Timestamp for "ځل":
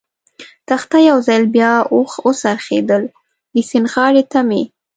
1.27-1.43